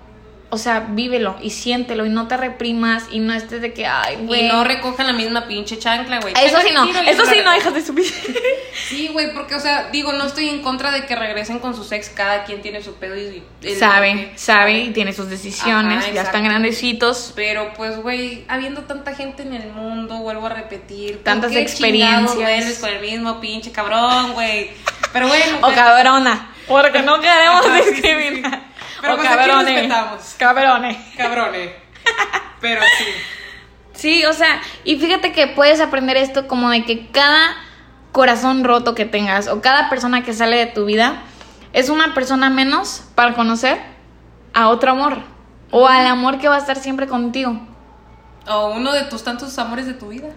[0.51, 4.17] o sea, vívelo y siéntelo y no te reprimas y no estés de que, ay,
[4.21, 4.45] güey.
[4.45, 6.33] Y no recojan la misma pinche chancla, güey.
[6.43, 8.05] Eso sí no, eso sí no dejas de subir.
[8.87, 11.91] Sí, güey, porque, o sea, digo, no estoy en contra de que regresen con sus
[11.91, 13.43] ex, cada quien tiene su pedo y...
[13.61, 16.29] el- sabe, sabe y tiene sus decisiones, Ajá, ya exacto.
[16.29, 17.33] están grandecitos.
[17.35, 21.15] Pero pues, güey, habiendo tanta gente en el mundo, vuelvo a repetir.
[21.15, 22.79] ¿por Tantas qué experiencias.
[22.79, 24.71] con el mismo pinche cabrón, güey?
[25.13, 25.57] Pero bueno.
[25.57, 28.63] O pues, cabrona, porque no queremos discriminar.
[29.01, 30.35] Pero o pues aquí cabrones, respetamos.
[30.37, 30.97] cabrones.
[31.17, 31.71] Cabrones.
[32.61, 33.05] Pero sí.
[33.93, 37.55] Sí, o sea, y fíjate que puedes aprender esto como de que cada
[38.11, 41.21] corazón roto que tengas o cada persona que sale de tu vida
[41.73, 43.79] es una persona menos para conocer
[44.53, 45.17] a otro amor
[45.71, 47.59] o al amor que va a estar siempre contigo.
[48.47, 50.29] O uno de tus tantos amores de tu vida.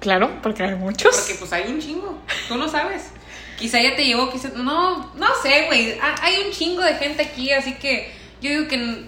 [0.00, 1.16] Claro, porque hay muchos.
[1.16, 2.18] Porque pues hay un chingo.
[2.48, 3.12] Tú no sabes.
[3.58, 4.48] Quizá ya te llevó, quizá.
[4.56, 5.98] No, no sé, güey.
[6.00, 9.04] Ha- Hay un chingo de gente aquí, así que yo digo que.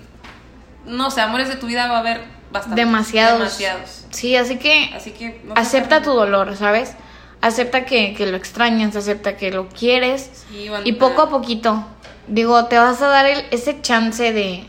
[0.86, 2.80] No sé, amores de tu vida va a haber bastante.
[2.80, 3.38] Demasiados.
[3.38, 4.04] Demasiados.
[4.10, 5.40] Sí, así que Así que.
[5.44, 6.92] no se acepta tu dolor, ¿sabes?
[7.40, 10.30] Acepta que, que lo extrañas, acepta que lo quieres.
[10.48, 11.84] Sí, Y poco a poquito,
[12.28, 14.64] digo, te vas a dar el- ese chance de,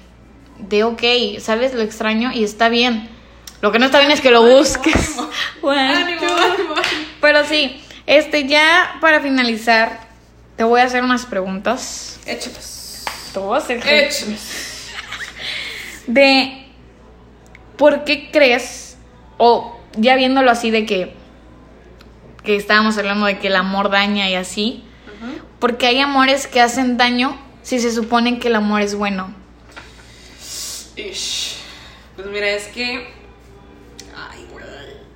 [0.59, 1.03] de, ok,
[1.39, 3.09] sabes, lo extraño y está bien.
[3.61, 5.17] Lo que no está bien es que lo busques.
[5.63, 6.21] ánimo.
[7.21, 9.99] Pero sí, este, ya para finalizar,
[10.55, 12.19] te voy a hacer unas preguntas.
[12.25, 13.03] Échalos.
[13.33, 14.87] Te voy a hacer Échalos.
[16.07, 16.65] de
[17.77, 18.97] por qué crees,
[19.37, 21.13] o ya viéndolo así de que,
[22.43, 24.83] que estábamos hablando de que el amor daña y así,
[25.21, 25.39] Ujú.
[25.59, 29.33] porque hay amores que hacen daño si se supone que el amor es bueno.
[30.95, 31.57] Ish.
[32.15, 33.13] Pues mira, es que.
[34.15, 34.65] Ay, güey.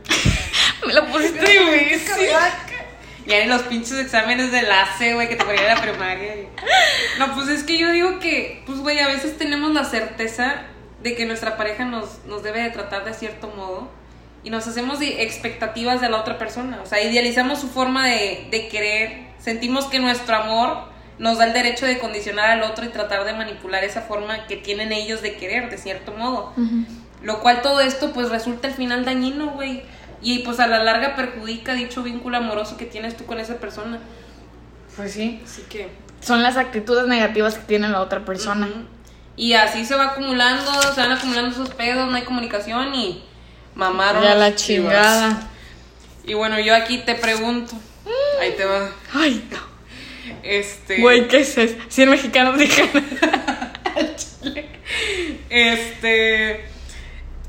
[0.86, 2.28] Me lo pusiste difícil.
[3.26, 6.36] Ya en los pinches exámenes de la C, güey, que te ponían en la primaria.
[7.20, 10.64] No, pues es que yo digo que, pues, güey, a veces tenemos la certeza
[11.04, 13.90] de que nuestra pareja nos, nos debe de tratar de cierto modo
[14.44, 16.80] y nos hacemos de expectativas de la otra persona.
[16.84, 21.54] O sea, idealizamos su forma de, de querer, sentimos que nuestro amor nos da el
[21.54, 25.36] derecho de condicionar al otro y tratar de manipular esa forma que tienen ellos de
[25.36, 26.54] querer, de cierto modo.
[27.22, 29.84] Lo cual todo esto pues resulta al final dañino, güey.
[30.22, 34.00] Y pues a la larga perjudica dicho vínculo amoroso que tienes tú con esa persona.
[34.96, 35.42] Pues sí.
[35.44, 35.90] Así que...
[36.22, 38.70] Son las actitudes negativas que tiene la otra persona.
[39.36, 43.24] Y así se va acumulando, se van acumulando esos pedos, no hay comunicación y
[43.74, 44.24] mamaron.
[44.24, 44.94] Ya la chivas.
[44.94, 45.50] chingada.
[46.26, 47.74] Y bueno, yo aquí te pregunto.
[48.40, 48.90] Ahí te va.
[49.14, 49.58] Ay, no.
[50.44, 51.02] Este.
[51.02, 51.76] Güey, ¿qué es eso?
[51.90, 53.04] 100 mexicanos dijeron.
[55.50, 56.66] Este.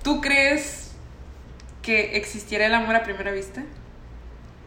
[0.03, 0.82] ¿Tú crees
[1.83, 3.63] que existiera el amor a primera vista?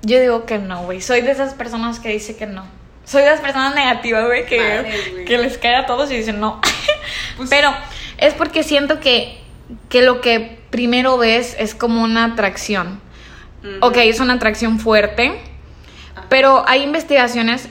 [0.04, 1.02] Yo digo que no, güey.
[1.02, 2.66] Soy de esas personas que dice que no.
[3.06, 6.62] soy de las personas negativas, güey, que, les cae a todos y dicen no.
[7.38, 7.72] Pues- Pero
[8.18, 9.40] es porque siento que,
[9.90, 13.00] que lo que primero ves es como una atracción.
[13.64, 13.88] Ujú.
[13.88, 15.40] Ok, es una atracción fuerte,
[16.30, 17.68] pero hay investigaciones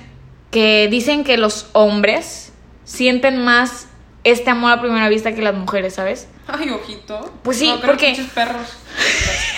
[0.50, 2.52] que dicen que los hombres
[2.84, 3.88] sienten más
[4.24, 6.28] este amor a primera vista que las mujeres, ¿sabes?
[6.60, 7.32] Ay, ojito.
[7.42, 8.68] Pues sí, No, creo porque- pinches perros.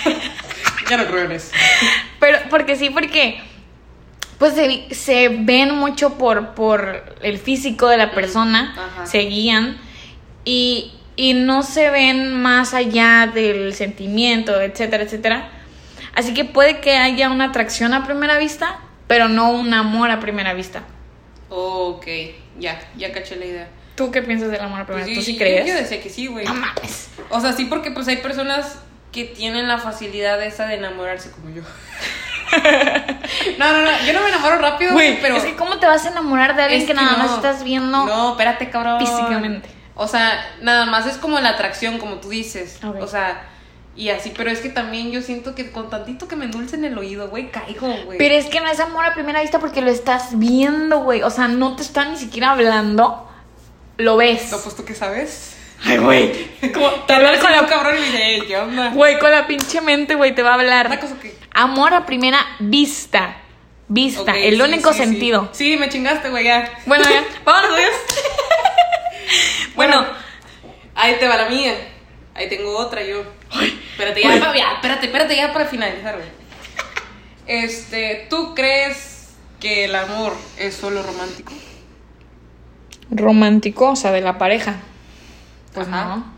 [0.91, 1.51] ya no creo en eso.
[2.21, 3.41] Pero, porque sí, porque
[4.39, 9.07] pues se, se ven mucho por, por el físico de la persona, ajá.
[9.07, 9.79] se guían
[10.45, 15.51] y, y no se ven más allá del sentimiento, etcétera, etcétera.
[16.15, 20.21] Así que puede que haya una atracción a primera vista, pero no un amor a
[20.21, 20.83] primera vista.
[21.49, 22.07] ok,
[22.59, 23.69] ya, ya caché la idea.
[23.97, 25.21] ¿Tú qué piensas del amor a primera Pues vista?
[25.21, 25.67] ¿Tú sí yo- crees?
[25.67, 26.45] Yo, decía que sí, güey.
[26.47, 27.09] No mames.
[27.31, 28.79] O sea, sí, porque pues hay personas
[29.11, 31.63] que tienen la facilidad esa de enamorarse como yo.
[33.59, 35.37] no, no, no, yo no me enamoro rápido, Güey, pero...
[35.37, 37.25] es que ¿cómo te vas a enamorar de alguien Es que, que nada no.
[37.25, 38.05] más estás viendo?
[38.07, 39.01] No, espérate, cabrón.
[39.01, 39.69] físicamente.
[39.95, 42.79] O sea, nada más es como la atracción, como tú dices.
[42.85, 42.97] Ok.
[43.01, 43.49] O sea,
[43.97, 46.97] y así, pero es que también yo siento que con tantito que me endulcen el
[46.99, 48.19] oído, güey, caigo, güey.
[48.19, 51.23] Pero es que no es amor a primera vista porque lo estás viendo, güey.
[51.23, 53.27] O sea, no te están ni siquiera hablando.
[53.99, 54.51] Lo ves.
[54.51, 55.57] No, pues tú qué sabes.
[55.85, 56.49] Ay, güey.
[56.73, 58.91] Como te hablas con la cabrón y "Ey, ¿qué onda?
[58.91, 60.87] Güey, con la pinche mente, güey, te va a hablar.
[60.87, 61.37] Una cosa que.
[61.53, 63.37] Amor a primera vista.
[63.89, 64.37] Vista.
[64.37, 65.49] El sí, único sí, sentido.
[65.53, 65.77] Sí.
[65.77, 66.79] me chingaste, güey, ya.
[66.87, 67.25] Bueno, ya.
[67.45, 67.91] Vámonos, adiós.
[69.75, 70.07] Bueno,
[70.95, 71.75] ahí te va la mía.
[72.35, 73.23] Ahí tengo otra yo.
[73.93, 76.29] espérate, ya, pa- ya, espérate, espérate, ya para finalizar, güey.
[77.47, 79.29] Este, ¿tú crees
[79.61, 81.53] que el amor es solo romántico?
[83.11, 84.77] Romántico, o sea, de la pareja.
[85.75, 86.17] Pues Ajá.
[86.17, 86.37] no.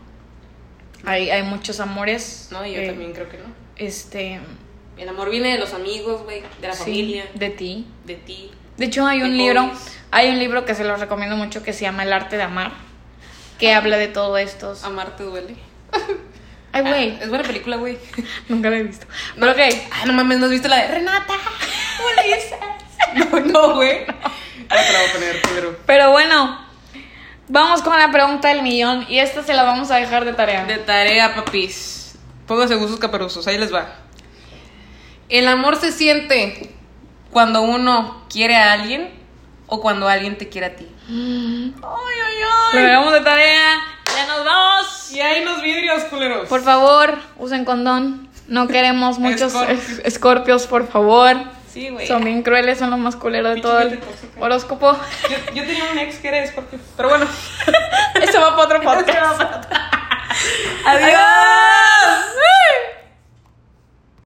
[1.05, 2.49] Hay, hay muchos amores.
[2.51, 3.45] No, yo eh, también creo que no.
[3.75, 4.39] Este.
[4.97, 7.87] El amor viene de los amigos, güey, de la sí, familia, de ti.
[8.05, 8.51] de ti.
[8.75, 9.97] De hecho, hay un libro, hobbies.
[10.11, 12.73] hay un libro que se los recomiendo mucho que se llama El arte de amar,
[13.59, 14.75] que habla de todo esto.
[14.83, 15.55] Amar te duele.
[16.71, 17.97] Ay, güey, Es buena película, güey.
[18.49, 19.07] nunca la he visto.
[19.35, 21.33] Pero ok, Ay, no mames, ¿no has visto la de Renata?
[22.23, 22.53] Ulises.
[23.31, 24.05] No, no, güey.
[25.55, 25.77] Pero.
[25.85, 26.59] pero bueno,
[27.47, 30.65] vamos con la pregunta del millón y esta se la vamos a dejar de tarea.
[30.65, 32.15] De tarea, papis.
[32.47, 33.87] Póngase gustos caperuzos, ahí les va.
[35.29, 36.73] El amor se siente
[37.31, 39.11] cuando uno quiere a alguien
[39.67, 40.87] o cuando alguien te quiere a ti.
[41.07, 43.79] Ay, ay, Lo dejamos de tarea,
[44.15, 45.11] ya nos vamos.
[45.11, 46.47] Y hay los vidrios, culeros.
[46.47, 48.29] Por favor, usen condón.
[48.47, 49.89] No queremos muchos Escorpios.
[49.89, 51.35] es- escorpios, por favor.
[52.07, 53.99] Son bien crueles, son lo más culero de todo el
[54.39, 54.97] horóscopo.
[55.29, 56.79] Yo, yo, tenía un ex que era Scorpio.
[56.97, 57.25] Pero bueno,
[58.21, 59.41] eso va para otro podcast.
[60.85, 61.19] Adiós.